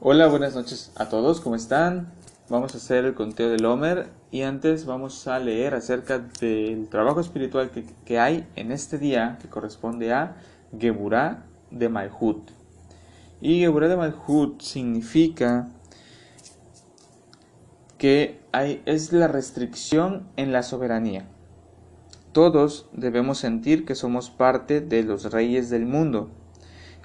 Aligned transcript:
Hola, 0.00 0.28
buenas 0.28 0.54
noches 0.54 0.92
a 0.94 1.08
todos, 1.08 1.40
¿cómo 1.40 1.56
están? 1.56 2.12
Vamos 2.48 2.72
a 2.72 2.76
hacer 2.76 3.04
el 3.04 3.14
conteo 3.14 3.50
del 3.50 3.64
Homer 3.64 4.08
y 4.30 4.42
antes 4.42 4.86
vamos 4.86 5.26
a 5.26 5.40
leer 5.40 5.74
acerca 5.74 6.20
del 6.20 6.88
trabajo 6.88 7.18
espiritual 7.18 7.72
que, 8.04 8.18
hay 8.20 8.46
en 8.54 8.70
este 8.70 8.98
día 8.98 9.38
que 9.42 9.48
corresponde 9.48 10.12
a 10.12 10.36
Geburah 10.78 11.46
de 11.72 11.88
Malhut. 11.88 12.52
Y 13.40 13.58
Geburah 13.58 13.88
de 13.88 13.96
Malhut 13.96 14.60
significa 14.62 15.68
que 17.98 18.40
hay, 18.52 18.80
es 18.86 19.12
la 19.12 19.26
restricción 19.26 20.28
en 20.36 20.52
la 20.52 20.62
soberanía. 20.62 21.26
Todos 22.30 22.88
debemos 22.92 23.38
sentir 23.38 23.84
que 23.84 23.96
somos 23.96 24.30
parte 24.30 24.80
de 24.80 25.02
los 25.02 25.32
reyes 25.32 25.70
del 25.70 25.86
mundo 25.86 26.30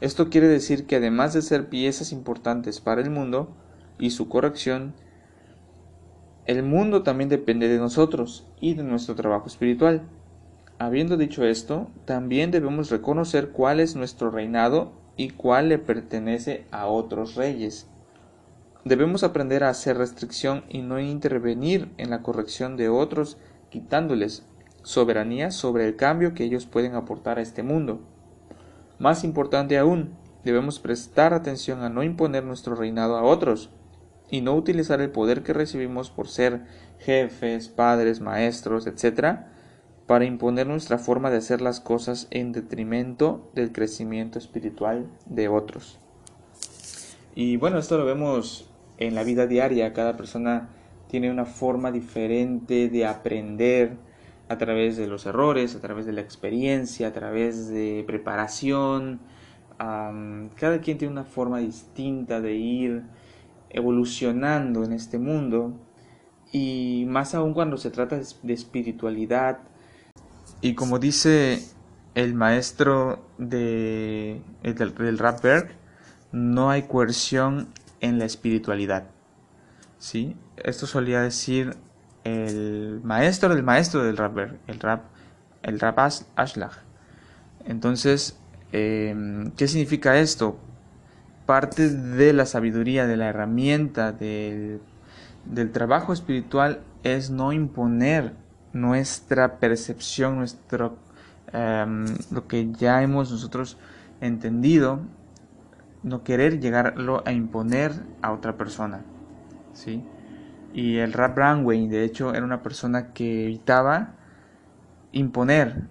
esto 0.02 0.30
quiere 0.30 0.48
decir 0.48 0.86
que 0.86 0.98
además 0.98 1.34
de 1.34 1.42
ser 1.42 1.70
piezas 1.70 2.12
importantes 2.12 2.82
para 2.82 3.02
el 3.02 3.10
mundo 3.10 3.56
y 4.00 4.10
su 4.10 4.28
corrección, 4.28 4.94
el 6.46 6.62
mundo 6.64 7.04
también 7.04 7.30
depende 7.30 7.70
de 7.70 7.78
nosotros 7.78 8.46
y 8.60 8.74
de 8.74 8.84
nuestro 8.84 9.16
trabajo 9.16 9.48
espiritual. 9.48 10.02
Habiendo 10.78 11.16
dicho 11.16 11.46
esto, 11.46 11.90
también 12.04 12.52
debemos 12.52 12.90
reconocer 12.90 13.52
cuál 13.52 13.80
es 13.80 13.96
nuestro 13.96 14.30
reinado 14.30 14.92
y 15.16 15.30
cuál 15.30 15.70
le 15.70 15.78
pertenece 15.78 16.66
a 16.72 16.88
otros 16.88 17.36
reyes. 17.36 17.88
Debemos 18.84 19.24
aprender 19.24 19.64
a 19.64 19.70
hacer 19.70 19.98
restricción 19.98 20.66
y 20.68 20.82
no 20.82 21.00
intervenir 21.00 21.94
en 21.98 22.10
la 22.10 22.22
corrección 22.22 22.76
de 22.76 22.90
otros, 22.90 23.38
quitándoles 23.70 24.46
soberanía 24.82 25.52
sobre 25.52 25.88
el 25.88 25.96
cambio 25.96 26.34
que 26.34 26.44
ellos 26.44 26.66
pueden 26.66 26.96
aportar 26.96 27.40
a 27.40 27.42
este 27.42 27.64
mundo. 27.64 28.02
Más 29.00 29.24
importante 29.24 29.78
aún, 29.78 30.16
debemos 30.44 30.80
prestar 30.80 31.34
atención 31.34 31.82
a 31.82 31.90
no 31.90 32.04
imponer 32.04 32.44
nuestro 32.44 32.76
reinado 32.76 33.18
a 33.18 33.24
otros 33.24 33.70
y 34.30 34.42
no 34.42 34.56
utilizar 34.56 35.02
el 35.02 35.12
poder 35.12 35.44
que 35.44 35.54
recibimos 35.54 36.10
por 36.10 36.28
ser 36.28 36.66
jefes, 37.00 37.70
padres, 37.70 38.22
maestros, 38.22 38.88
etc., 38.88 39.40
para 40.08 40.26
imponer 40.26 40.68
nuestra 40.68 40.98
forma 40.98 41.30
de 41.32 41.38
hacer 41.38 41.62
las 41.62 41.80
cosas 41.80 42.28
en 42.30 42.52
detrimento 42.52 43.50
del 43.54 43.72
crecimiento 43.72 44.38
espiritual 44.38 45.08
de 45.26 45.48
otros. 45.48 46.00
Y 47.36 47.58
bueno, 47.58 47.80
esto 47.80 47.98
lo 47.98 48.06
vemos 48.06 48.70
en 48.98 49.16
la 49.16 49.24
vida 49.24 49.48
diaria, 49.48 49.94
cada 49.94 50.18
persona 50.18 50.70
tiene 51.08 51.32
una 51.32 51.46
forma 51.46 51.92
diferente 51.92 52.90
de 52.90 53.06
aprender, 53.06 53.98
a 54.50 54.58
través 54.58 54.98
de 54.98 55.08
los 55.08 55.26
errores, 55.26 55.76
a 55.76 55.80
través 55.80 56.06
de 56.06 56.14
la 56.14 56.22
experiencia, 56.22 57.08
a 57.08 57.14
través 57.14 57.70
de 57.70 58.04
preparación. 58.06 59.20
cada 59.78 60.80
quien 60.82 60.98
tiene 60.98 61.12
una 61.12 61.24
forma 61.24 61.60
distinta 61.60 62.42
de 62.42 62.54
ir 62.54 63.04
evolucionando 63.70 64.84
en 64.84 64.94
este 64.94 65.18
mundo 65.18 65.74
y 66.52 67.06
más 67.08 67.34
aún 67.34 67.54
cuando 67.54 67.78
se 67.78 67.90
trata 67.90 68.20
de 68.44 68.54
espiritualidad. 68.54 69.60
Y 70.62 70.76
como 70.76 71.00
dice 71.00 71.64
el 72.14 72.36
maestro 72.36 73.26
de, 73.40 74.42
del, 74.62 74.94
del 74.94 75.18
Rapberg, 75.18 75.76
no 76.32 76.70
hay 76.70 76.84
coerción 76.84 77.70
en 78.02 78.20
la 78.20 78.26
espiritualidad. 78.26 79.10
¿Sí? 79.98 80.36
Esto 80.58 80.86
solía 80.86 81.22
decir 81.22 81.76
el 82.24 83.02
maestro 83.04 83.54
del 83.54 83.64
maestro 83.64 84.04
del 84.04 84.18
rapper, 84.18 84.60
el 84.68 84.80
rap, 84.80 85.04
el 85.62 85.80
rap 85.80 86.00
Ashlach. 86.36 86.74
Entonces, 87.66 88.38
em, 88.72 89.52
¿qué 89.52 89.68
significa 89.68 90.18
esto? 90.18 90.58
Parte 91.46 91.90
de 91.90 92.34
la 92.34 92.46
sabiduría, 92.46 93.08
de 93.08 93.18
la 93.18 93.28
herramienta, 93.28 94.12
del, 94.12 94.82
del 95.46 95.72
trabajo 95.72 96.14
espiritual 96.14 96.82
es 97.04 97.30
no 97.30 97.52
imponer 97.52 98.34
nuestra 98.72 99.60
percepción, 99.60 100.38
nuestro, 100.38 100.98
em, 101.52 102.06
lo 102.32 102.48
que 102.48 102.72
ya 102.72 103.04
hemos 103.04 103.32
nosotros 103.32 103.78
entendido, 104.22 105.02
no 106.02 106.24
querer 106.24 106.60
llegarlo 106.60 107.24
a 107.26 107.32
imponer 107.32 107.94
a 108.22 108.32
otra 108.32 108.58
persona. 108.58 109.02
¿sí? 109.74 110.04
Y 110.74 110.98
el 110.98 111.14
Rap 111.14 111.36
Brownway, 111.36 111.88
de 111.88 112.04
hecho, 112.04 112.34
era 112.34 112.44
una 112.44 112.64
persona 112.64 113.14
que 113.14 113.46
evitaba 113.46 114.16
imponer. 115.12 115.88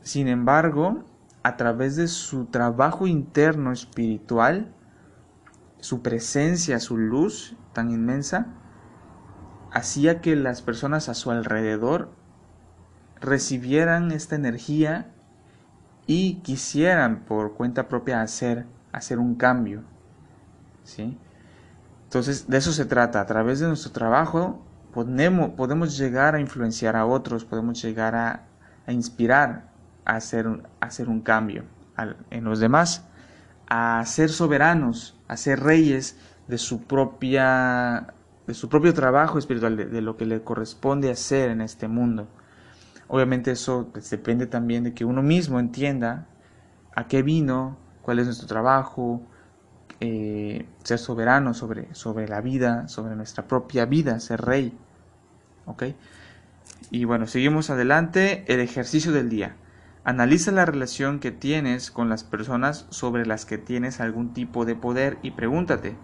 Sin 0.00 0.26
embargo, 0.26 1.04
a 1.42 1.56
través 1.56 1.96
de 1.96 2.08
su 2.08 2.46
trabajo 2.46 3.06
interno 3.06 3.72
espiritual, 3.72 4.72
su 5.80 6.02
presencia, 6.02 6.80
su 6.80 6.96
luz 6.96 7.56
tan 7.74 7.90
inmensa, 7.90 8.46
hacía 9.70 10.22
que 10.22 10.34
las 10.34 10.62
personas 10.62 11.10
a 11.10 11.14
su 11.14 11.30
alrededor 11.30 12.10
recibieran 13.20 14.12
esta 14.12 14.34
energía 14.34 15.12
y 16.06 16.36
quisieran 16.36 17.24
por 17.26 17.54
cuenta 17.54 17.88
propia 17.88 18.22
hacer, 18.22 18.66
hacer 18.92 19.18
un 19.18 19.34
cambio. 19.34 19.82
¿sí? 20.84 21.18
Entonces, 22.06 22.48
de 22.48 22.56
eso 22.56 22.72
se 22.72 22.84
trata. 22.84 23.20
A 23.20 23.26
través 23.26 23.60
de 23.60 23.66
nuestro 23.66 23.92
trabajo 23.92 24.64
podemos, 24.94 25.50
podemos 25.50 25.98
llegar 25.98 26.34
a 26.34 26.40
influenciar 26.40 26.96
a 26.96 27.04
otros, 27.04 27.44
podemos 27.44 27.82
llegar 27.82 28.14
a, 28.14 28.46
inspirar 28.88 29.70
a 30.04 30.16
hacer, 30.16 30.46
a 30.80 30.86
hacer 30.86 31.08
un 31.08 31.20
cambio 31.20 31.64
en 32.30 32.44
los 32.44 32.60
demás, 32.60 33.04
a 33.68 34.04
ser 34.06 34.30
soberanos, 34.30 35.20
a 35.28 35.36
ser 35.36 35.60
reyes 35.60 36.16
de 36.46 36.58
su 36.58 36.82
propia 36.84 38.14
de 38.46 38.54
su 38.54 38.68
propio 38.68 38.94
trabajo 38.94 39.38
espiritual, 39.38 39.76
de, 39.76 40.00
lo 40.00 40.16
que 40.16 40.24
le 40.24 40.42
corresponde 40.42 41.10
hacer 41.10 41.50
en 41.50 41.60
este 41.60 41.88
mundo. 41.88 42.28
Obviamente 43.08 43.50
eso 43.50 43.88
pues, 43.92 44.08
depende 44.08 44.46
también 44.46 44.84
de 44.84 44.94
que 44.94 45.04
uno 45.04 45.22
mismo 45.22 45.58
entienda 45.58 46.28
a 46.94 47.08
qué 47.08 47.22
vino, 47.22 47.76
cuál 48.02 48.20
es 48.20 48.26
nuestro 48.26 48.46
trabajo, 48.46 49.20
eh, 50.00 50.66
ser 50.82 50.98
soberano 50.98 51.54
sobre, 51.54 51.94
sobre 51.94 52.28
la 52.28 52.40
vida, 52.40 52.88
sobre 52.88 53.16
nuestra 53.16 53.46
propia 53.48 53.86
vida, 53.86 54.20
ser 54.20 54.42
rey. 54.42 54.76
Y 56.90 57.04
bueno, 57.04 57.26
seguimos 57.26 57.70
adelante. 57.70 58.44
El 58.46 58.60
ejercicio 58.60 59.12
del 59.12 59.28
día. 59.28 59.56
Analiza 60.04 60.52
la 60.52 60.64
relación 60.64 61.18
que 61.18 61.32
tienes 61.32 61.90
con 61.90 62.08
las 62.08 62.22
personas 62.22 62.86
sobre 62.90 63.26
las 63.26 63.44
que 63.44 63.58
tienes 63.58 63.98
algún 64.00 64.32
tipo 64.34 64.64
de 64.64 64.76
poder 64.76 65.18
y 65.22 65.32
pregúntate, 65.32 65.96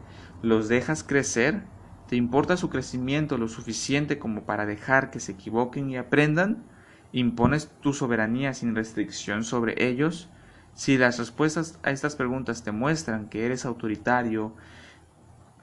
¿los 0.43 0.69
dejas 0.69 1.05
crecer? 1.05 1.63
¿Te 2.09 2.17
importa 2.17 2.57
su 2.57 2.69
crecimiento 2.69 3.39
lo 3.39 3.47
suficiente 3.47 4.19
como 4.19 4.43
para 4.43 4.67
dejar 4.67 5.13
que 5.13 5.21
se 5.21 5.33
equivoquen 5.33 5.89
y 5.89 5.99
aprendan? 5.99 6.65
¿Impones 7.13 7.71
tu 7.81 7.93
soberanía 7.93 8.55
sin 8.55 8.75
restricción 8.75 9.45
sobre 9.45 9.87
ellos? 9.87 10.29
Si 10.75 10.97
las 10.97 11.19
respuestas 11.19 11.79
a 11.83 11.91
estas 11.91 12.17
preguntas 12.17 12.63
te 12.63 12.73
muestran 12.73 13.29
que 13.29 13.45
eres 13.45 13.65
autoritario, 13.65 14.53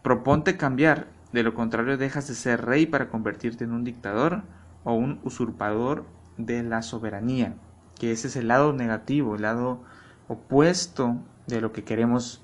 proponte 0.03 0.57
cambiar, 0.57 1.07
de 1.33 1.43
lo 1.43 1.53
contrario 1.53 1.97
dejas 1.97 2.27
de 2.27 2.35
ser 2.35 2.65
rey 2.65 2.85
para 2.85 3.09
convertirte 3.09 3.63
en 3.63 3.71
un 3.71 3.83
dictador 3.83 4.43
o 4.83 4.93
un 4.93 5.19
usurpador 5.23 6.05
de 6.37 6.63
la 6.63 6.81
soberanía, 6.81 7.55
que 7.99 8.11
ese 8.11 8.27
es 8.27 8.35
el 8.35 8.47
lado 8.47 8.73
negativo, 8.73 9.35
el 9.35 9.41
lado 9.41 9.83
opuesto 10.27 11.17
de 11.47 11.61
lo 11.61 11.73
que 11.73 11.83
queremos 11.83 12.41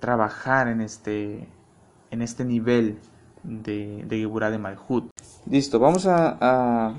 trabajar 0.00 0.68
en 0.68 0.80
este, 0.80 1.48
en 2.10 2.22
este 2.22 2.44
nivel 2.44 2.98
de, 3.42 4.04
de 4.06 4.50
de 4.50 4.58
Malhut. 4.58 5.10
Listo, 5.46 5.78
vamos 5.78 6.06
a, 6.06 6.94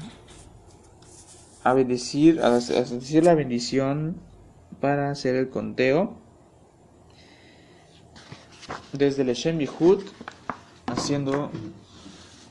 a, 1.64 1.74
bendecir, 1.74 2.42
a 2.42 2.52
decir 2.52 3.24
la 3.24 3.36
bendición 3.36 4.16
para 4.80 5.12
hacer 5.12 5.36
el 5.36 5.50
conteo 5.50 6.14
desde 8.94 9.24
el 9.24 9.34
Shem 9.34 9.60
Yihud, 9.60 10.04
haciendo 10.88 11.52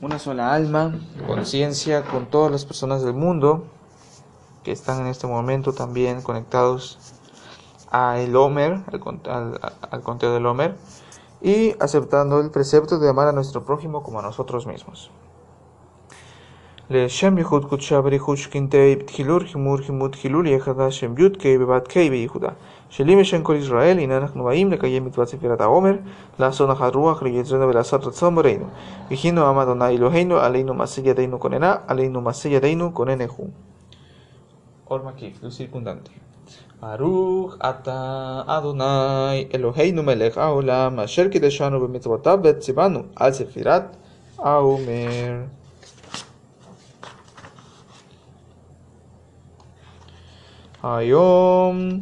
una 0.01 0.19
sola 0.19 0.53
alma, 0.53 0.99
conciencia 1.27 2.03
con 2.03 2.27
todas 2.27 2.51
las 2.51 2.65
personas 2.65 3.03
del 3.03 3.13
mundo 3.13 3.67
que 4.63 4.71
están 4.71 5.01
en 5.01 5.07
este 5.07 5.27
momento 5.27 5.73
también 5.73 6.21
conectados 6.21 6.99
a 7.91 8.19
el 8.19 8.35
Homer, 8.35 8.81
al, 9.25 9.59
al 9.91 10.01
conteo 10.01 10.33
del 10.33 10.45
Homer, 10.45 10.75
y 11.41 11.75
aceptando 11.79 12.39
el 12.39 12.49
precepto 12.49 12.97
de 12.99 13.09
amar 13.09 13.27
a 13.27 13.31
nuestro 13.31 13.63
prójimo 13.63 14.03
como 14.03 14.19
a 14.19 14.21
nosotros 14.23 14.65
mismos. 14.65 15.11
לשם 16.89 17.37
ייחוד 17.37 17.65
קודשה 17.65 18.01
בריחוד 18.01 18.37
שקינטי 18.37 18.95
תחילור 18.95 19.39
חימור 19.39 19.77
חימוד 19.77 20.15
חילול 20.15 20.47
יחדה 20.47 20.91
שם 20.91 21.13
י' 21.17 21.29
קי 21.29 21.57
בבת 21.57 21.87
קי 21.87 22.09
בייחודה. 22.09 22.49
שלי 22.89 23.15
משם 23.15 23.43
כל 23.43 23.55
ישראל, 23.55 23.99
הנה 23.99 24.17
אנחנו 24.17 24.43
באים 24.43 24.71
לקיים 24.71 25.05
מצוות 25.05 25.27
ספירת 25.27 25.61
העומר, 25.61 25.95
לעשות 26.39 26.69
נחת 26.69 26.95
רוח 26.95 27.23
ליצרנו 27.23 27.67
ולעשות 27.67 28.05
רצון 28.05 28.35
ברינו. 28.35 28.65
וכינו 29.11 29.45
עם 29.45 29.57
אדוני 29.57 29.87
אלוהינו, 29.87 30.37
עלינו 30.37 30.73
מעשה 30.73 31.01
ידינו 31.01 31.39
כוננה, 31.39 31.75
עלינו 31.87 32.21
מעשה 32.21 32.49
ידינו 32.49 32.93
כוננהו. 32.93 33.47
Or 34.87 34.99
Makif, 35.01 35.41
lo 35.41 35.49
circundante. 35.49 36.11
Aruch 36.81 37.57
ata 37.59 38.43
Adonai 38.47 39.47
Eloheinu 39.49 40.03
melech 40.03 40.35
haolam 40.35 40.99
asher 40.99 41.27
kideshanu 41.31 41.79
b'mitzvotav 41.81 42.37
v'tzivanu 42.43 43.01
al 43.15 43.31
sefirat 43.33 43.85
haomer. 44.37 45.64
היום 50.84 52.00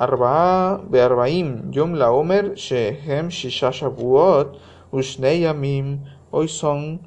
ארבעה 0.00 0.76
וארבעים 0.90 1.62
יום 1.72 1.94
לעומר 1.94 2.40
שהם 2.54 3.30
שישה 3.30 3.72
שבועות 3.72 4.56
ושני 4.94 5.28
ימים, 5.28 5.98
hoy 6.32 6.48
son 6.60 6.98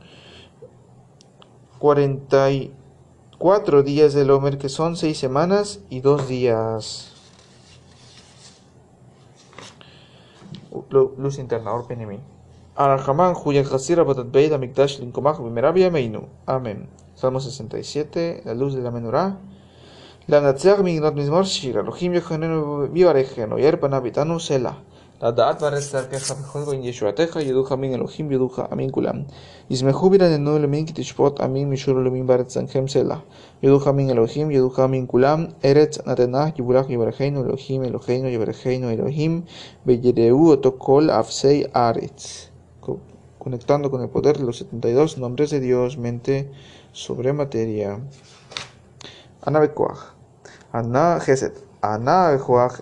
44 1.79 3.83
días 3.83 4.13
del 4.13 4.31
Homer 4.31 4.57
que 4.57 4.69
son 4.69 4.95
6 4.95 5.17
semanas 5.17 5.79
y 5.89 6.01
2 6.01 6.27
días. 6.27 7.13
Luz 10.91 11.39
interna, 11.39 11.73
Orpenemi. 11.73 12.19
Arahaman, 12.75 13.33
Juya 13.33 13.61
Hasira, 13.61 14.03
Batat 14.03 14.31
Beida, 14.31 14.57
Mikdash, 14.57 14.99
Linkomach, 14.99 15.39
Bimerabia, 15.39 15.89
Meinu. 15.89 16.27
Amén. 16.45 16.89
Salmo 17.15 17.39
67, 17.39 18.43
la 18.45 18.53
luz 18.53 18.75
de 18.75 18.81
la 18.81 18.91
menorá. 18.91 19.39
למנצח 20.29 20.77
מגנות 20.83 21.15
מזמור 21.15 21.43
שיר, 21.43 21.79
אלוהים 21.79 22.13
יחננו 22.13 22.85
ויברכנו, 22.93 23.59
ירפנה 23.59 23.99
ביתנו 23.99 24.39
סלע. 24.39 24.71
לדעת 25.23 25.61
וארץ 25.61 25.95
דרכך 25.95 26.31
בכל 26.31 26.63
גויים 26.63 26.83
ישועתך, 26.83 27.37
ידוך 27.41 27.71
אמין 27.71 27.93
אלוהים 27.93 28.31
ידוך 28.31 28.59
אמין 28.73 28.89
כולם. 28.91 29.15
ישמחו 29.69 30.09
ברננו 30.09 30.57
אלוהים 30.57 30.85
כי 30.85 30.93
תשפוט 30.95 31.41
אמין 31.41 31.69
משור 31.69 31.99
אלוהים 31.99 32.27
בארץ 32.27 32.53
זנכם 32.53 32.87
סלע. 32.87 33.15
ידוך 33.63 33.87
אמין 33.87 34.09
אלוהים 34.09 34.51
ידוך 34.51 34.79
אמין 34.79 35.05
כולם, 35.07 35.45
ארץ 35.65 36.07
נתנה 36.07 36.45
יבורך 36.59 36.89
יברכנו 36.89 37.43
אלוהים 37.43 37.83
אלוהינו 37.83 38.27
יברכנו 38.27 38.89
אלוהים, 38.89 39.41
ויראו 39.85 40.49
אותו 40.49 40.75
כל 40.77 41.09
אפסי 41.09 41.63
הארץ. 41.73 42.49
Conectando 43.47 43.89
con 43.89 44.01
el 44.01 44.09
poder 44.09 44.37
de 44.37 44.43
los 44.43 44.57
72 44.57 45.17
nombres 45.17 45.51
de 45.51 45.61
Dios, 45.61 45.97
mente 45.97 46.49
sobre 46.91 47.31
materia. 47.31 47.97
Ana 49.44 49.58
Bekoach. 49.58 49.98
Ana 50.72 51.18
Geset. 51.18 51.58
Ana. 51.82 52.30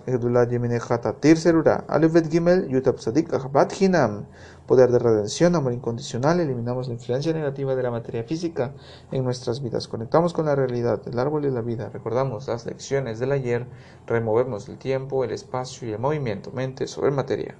Egdulat 0.05 0.51
Yeminecha 0.51 1.01
Tatir 1.01 1.37
Serura. 1.37 1.85
Alifet 1.87 2.29
Gimel. 2.29 2.69
Yutab 2.69 2.99
Sadik 2.99 3.33
Ahbat 3.33 3.73
Hinam. 3.81 4.25
Poder 4.67 4.91
de 4.91 4.99
redención, 4.99 5.55
amor 5.55 5.73
incondicional. 5.73 6.39
Eliminamos 6.39 6.87
la 6.87 6.93
influencia 6.93 7.33
negativa 7.33 7.73
de 7.73 7.81
la 7.81 7.89
materia 7.89 8.23
física 8.23 8.73
en 9.11 9.23
nuestras 9.23 9.63
vidas. 9.63 9.87
Conectamos 9.87 10.33
con 10.33 10.45
la 10.45 10.55
realidad, 10.55 11.01
el 11.07 11.17
árbol 11.17 11.45
y 11.45 11.49
la 11.49 11.61
vida. 11.61 11.89
Recordamos 11.89 12.47
las 12.47 12.67
lecciones 12.67 13.17
del 13.17 13.31
ayer. 13.31 13.65
Removemos 14.05 14.69
el 14.69 14.77
tiempo, 14.77 15.23
el 15.23 15.31
espacio 15.31 15.87
y 15.87 15.93
el 15.93 15.99
movimiento. 15.99 16.51
Mente 16.51 16.85
sobre 16.85 17.09
materia. 17.09 17.55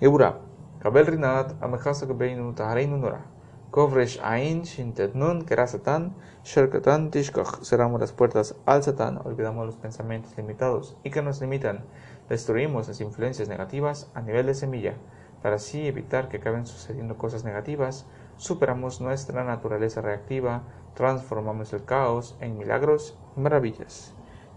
Eura. 0.00 0.40
Kabel 0.80 1.06
Rinat. 1.06 1.62
Amejasa 1.62 2.08
Gebeinu 2.08 2.54
Tahareinu 2.54 2.98
Nora. 2.98 3.24
Kovresh 3.72 4.20
Ain 4.22 4.64
Shintet 4.64 5.14
Nun 5.14 5.46
Kerasatan 5.46 6.12
Sherkatan 6.44 7.10
Tishkach. 7.10 7.64
Cerramos 7.64 8.02
las 8.02 8.12
puertas 8.12 8.54
al 8.66 8.82
Satán, 8.82 9.18
olvidamos 9.24 9.64
los 9.64 9.76
pensamientos 9.76 10.36
limitados 10.36 10.94
y 11.04 11.10
que 11.10 11.22
nos 11.22 11.40
limitan. 11.40 11.82
Destruimos 12.28 12.88
las 12.88 13.00
influencias 13.00 13.48
negativas 13.48 14.10
a 14.12 14.20
nivel 14.20 14.44
de 14.44 14.52
semilla. 14.52 14.92
Para 15.40 15.56
así 15.56 15.86
evitar 15.86 16.28
que 16.28 16.36
acaben 16.36 16.66
sucediendo 16.66 17.16
cosas 17.16 17.44
negativas, 17.44 18.04
superamos 18.36 19.00
nuestra 19.00 19.42
naturaleza 19.42 20.02
reactiva, 20.02 20.64
transformamos 20.94 21.72
el 21.72 21.82
caos 21.86 22.36
en 22.40 22.58
milagros 22.58 23.16
y 23.38 23.40
maravillas. 23.40 24.12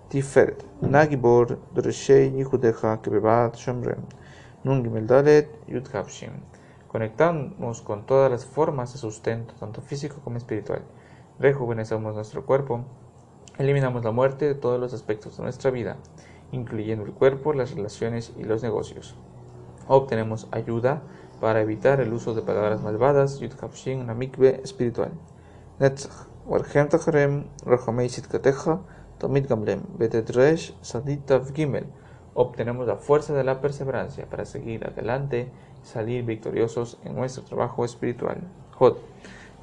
Tiferet, 0.10 0.62
Nagibor, 0.82 1.58
Dreshei, 1.74 2.32
Yihudeja, 2.32 3.02
Kebebat, 3.02 3.56
Shomrem, 3.56 4.04
Nungimel 4.66 5.08
Dalet, 5.08 5.48
Yudkapshim. 5.70 6.32
Conectamos 6.96 7.82
con 7.82 8.06
todas 8.06 8.32
las 8.32 8.46
formas 8.46 8.94
de 8.94 9.00
sustento, 9.00 9.54
tanto 9.60 9.82
físico 9.82 10.22
como 10.24 10.38
espiritual. 10.38 10.82
Rejuvenecemos 11.40 12.16
nuestro 12.16 12.46
cuerpo. 12.46 12.86
Eliminamos 13.58 14.06
la 14.06 14.12
muerte 14.12 14.46
de 14.46 14.56
todos 14.56 14.80
los 14.80 14.94
aspectos 14.94 15.36
de 15.36 15.44
nuestra 15.44 15.72
vida, 15.72 15.98
incluyendo 16.54 17.04
el 17.04 17.12
cuerpo, 17.12 17.52
las 17.52 17.76
relaciones 17.76 18.32
y 18.38 18.46
los 18.46 18.64
negocios. 18.64 19.18
Obtenemos 19.90 20.48
ayuda 20.52 21.02
para 21.42 21.60
evitar 21.60 22.00
el 22.00 22.14
uso 22.14 22.34
de 22.34 22.44
palabras 22.44 22.82
malvadas, 22.82 23.42
Yudkapshin, 23.42 24.00
una 24.00 24.14
mikve 24.14 24.62
espiritual. 24.64 25.12
Netzach, 25.80 26.30
Warhem 26.46 26.88
Tacharem, 26.88 27.48
Sitkateja, 28.08 28.80
Tomit 29.18 29.50
Gamlem, 29.50 29.82
Betedresh, 29.98 30.74
Saditav 30.80 31.54
Gimel. 31.54 31.88
Obtenemos 32.36 32.88
la 32.88 32.96
fuerza 32.96 33.34
de 33.34 33.44
la 33.44 33.60
perseverancia 33.60 34.30
para 34.30 34.46
seguir 34.46 34.88
adelante 34.88 35.52
salir 35.86 36.26
victoriosos 36.26 36.98
en 37.04 37.16
nuestro 37.16 37.44
trabajo 37.44 37.86
espiritual. 37.86 38.42
Jod. 38.74 38.98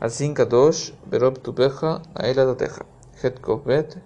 Asin 0.00 0.34
kadosh 0.34 0.92
berob 1.10 1.38
tubeja 1.42 2.02
aeladateja. 2.14 2.86
Het 3.22 3.40
kovet 3.40 3.98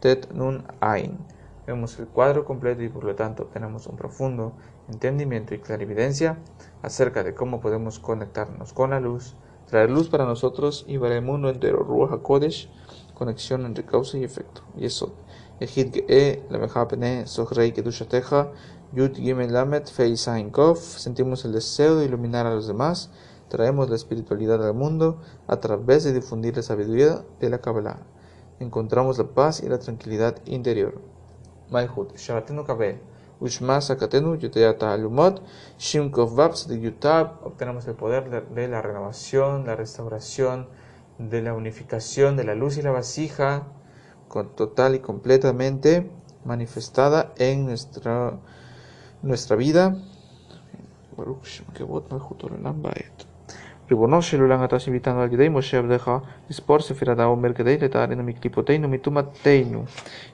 tet 0.00 0.32
nun 0.34 0.62
ain. 0.80 1.18
Vemos 1.66 1.98
el 1.98 2.06
cuadro 2.06 2.44
completo 2.44 2.82
y 2.82 2.88
por 2.88 3.04
lo 3.04 3.14
tanto 3.14 3.44
tenemos 3.44 3.86
un 3.86 3.96
profundo 3.96 4.52
entendimiento 4.88 5.54
y 5.54 5.58
clarividencia 5.58 6.38
acerca 6.82 7.22
de 7.22 7.34
cómo 7.34 7.60
podemos 7.60 7.98
conectarnos 8.00 8.72
con 8.72 8.90
la 8.90 9.00
luz, 9.00 9.36
traer 9.66 9.90
luz 9.90 10.08
para 10.08 10.24
nosotros 10.24 10.84
y 10.88 10.98
para 10.98 11.16
el 11.16 11.22
mundo 11.22 11.48
entero. 11.48 11.78
Ruach 11.84 12.12
HaKodesh, 12.12 12.68
conexión 13.14 13.66
entre 13.66 13.84
causa 13.84 14.18
y 14.18 14.24
efecto. 14.24 14.62
Y 14.76 14.86
eso. 14.86 15.14
Ejid 15.60 15.92
Ge'e, 15.92 16.42
la 16.48 16.58
Mejapene, 16.58 17.26
Sohrei 17.26 17.72
Kedushateja, 17.72 18.50
Yud 18.92 19.14
Gimel 19.14 19.54
Feisain 19.86 20.50
Kof, 20.50 20.80
sentimos 20.80 21.44
el 21.44 21.52
deseo 21.52 21.94
de 21.94 22.06
iluminar 22.06 22.46
a 22.46 22.54
los 22.54 22.66
demás, 22.66 23.10
traemos 23.48 23.88
la 23.88 23.94
espiritualidad 23.94 24.66
al 24.66 24.74
mundo 24.74 25.20
a 25.46 25.60
través 25.60 26.02
de 26.02 26.12
difundir 26.12 26.56
la 26.56 26.62
sabiduría 26.62 27.24
de 27.38 27.50
la 27.50 27.60
Kabbalah. 27.60 28.00
Encontramos 28.58 29.16
la 29.18 29.28
paz 29.28 29.62
y 29.62 29.68
la 29.68 29.78
tranquilidad 29.78 30.38
interior. 30.44 31.00
Maihut, 31.70 32.16
Shabatenu 32.16 32.64
Kabel, 32.64 33.00
Ushma 33.38 33.80
Sakatenu, 33.80 34.34
Yuteata 34.36 34.92
Alumot, 34.92 35.40
Shimkov 35.78 36.34
Babs 36.34 36.66
de 36.66 36.80
Yutab, 36.80 37.46
obtenemos 37.46 37.86
el 37.86 37.94
poder 37.94 38.28
de 38.50 38.68
la 38.68 38.82
renovación, 38.82 39.66
la 39.66 39.76
restauración, 39.76 40.68
de 41.18 41.42
la 41.42 41.54
unificación 41.54 42.36
de 42.36 42.42
la 42.42 42.56
luz 42.56 42.76
y 42.76 42.82
la 42.82 42.90
vasija, 42.90 43.68
con 44.26 44.56
total 44.56 44.96
y 44.96 44.98
completamente 44.98 46.10
manifestada 46.44 47.32
en 47.36 47.66
nuestra 47.66 48.40
nuestra 49.22 49.56
vida. 49.56 50.02
Privonos 53.90 54.30
celulan 54.30 54.62
atas 54.62 54.86
invitando 54.86 55.20
al 55.22 55.32
Yudei 55.32 55.50
Moshe 55.50 55.76
Abdeja, 55.76 56.22
Dispor 56.46 56.80
Sefiradao 56.80 57.34
Merkedei 57.34 57.76
Letarin 57.76 58.22
Miklipoteinu 58.22 58.86
Mituma 58.86 59.24
Teinu. 59.42 59.84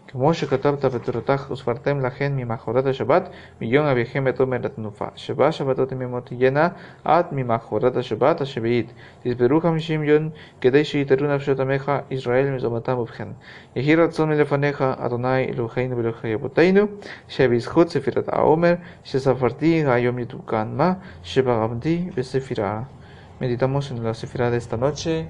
Que 0.06 0.18
Moshe 0.18 0.46
Katab 0.46 0.78
Tabeturatach 0.78 1.50
Usfartem 1.50 2.02
Lahen 2.02 2.36
Mimajorata 2.36 2.92
Shabbat, 2.92 3.32
Millón 3.58 3.86
Abiehem 3.86 4.24
Betomer 4.24 4.60
Ratnufa. 4.60 5.16
Shabbat 5.16 5.54
Shabbatot 5.54 5.90
Mimotiyena 5.92 6.74
At 7.02 7.32
Mimajorata 7.32 8.02
Shabbat 8.02 8.42
Ashebeit. 8.42 8.90
Disberuja 9.24 9.72
Mishim 9.72 10.04
Yon, 10.04 10.34
Kedei 10.60 10.84
Sheiterun 10.84 11.30
Afshotameja, 11.30 12.04
Israel 12.10 12.52
Mizomatam 12.52 12.98
Ubchen. 12.98 13.36
Yehir 13.74 13.96
Ratzon 13.96 14.28
Milefaneja, 14.28 15.00
Adonai 15.00 15.48
Eloheinu 15.48 15.96
Beloheinu, 15.96 16.90
Shebizhut 17.26 17.88
Sefirat 17.88 18.28
Aomer, 18.28 18.82
Shesafarti 19.02 19.82
Hayom 19.82 20.20
Yitukan 20.22 20.76
Ma, 20.76 20.96
Shebagabdi 21.24 22.12
Besefirah. 22.14 23.05
Meditamos 23.38 23.90
en 23.90 24.02
la 24.02 24.14
cifra 24.14 24.50
de 24.50 24.56
esta 24.56 24.78
noche. 24.78 25.28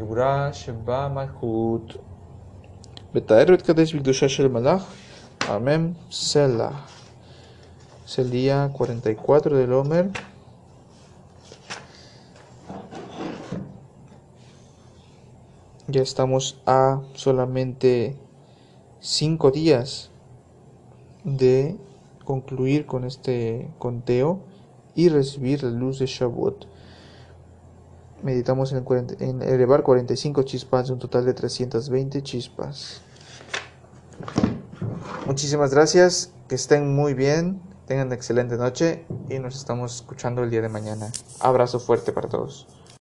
Gura 0.00 0.52
Sheba 0.52 1.08
Malchut. 1.08 1.98
Betaeret 3.12 3.64
Kadesh 3.64 3.94
Bigdusha 3.94 4.28
Shel 4.28 4.48
Malach. 4.48 4.84
Amén. 5.50 5.96
Selah. 6.08 6.86
Es 8.06 8.20
el 8.20 8.30
día 8.30 8.70
44 8.72 9.56
del 9.56 9.72
Omer. 9.72 10.10
Ya 15.88 16.02
estamos 16.02 16.62
a 16.64 17.00
solamente 17.14 18.16
5 19.00 19.50
días 19.50 20.12
de 21.24 21.76
concluir 22.24 22.86
con 22.86 23.02
este 23.02 23.68
conteo 23.80 24.38
y 24.94 25.08
recibir 25.08 25.64
la 25.64 25.70
luz 25.70 25.98
de 25.98 26.06
Shavuot 26.06 26.70
meditamos 28.22 28.72
en, 28.72 29.42
elevar 29.42 29.82
45 29.82 30.42
chispas 30.42 30.86
de 30.86 30.92
un 30.94 30.98
total 30.98 31.24
de 31.24 31.34
320 31.34 32.22
chispas. 32.22 33.00
Muchísimas 35.26 35.72
gracias, 35.72 36.32
que 36.48 36.54
estén 36.54 36.94
muy 36.94 37.14
bien, 37.14 37.60
tengan 37.86 38.08
una 38.08 38.16
excelente 38.16 38.56
noche 38.56 39.04
y 39.28 39.38
nos 39.38 39.56
estamos 39.56 39.96
escuchando 39.96 40.42
el 40.42 40.50
día 40.50 40.62
de 40.62 40.68
mañana. 40.68 41.10
Abrazo 41.40 41.80
fuerte 41.80 42.12
para 42.12 42.28
todos. 42.28 42.66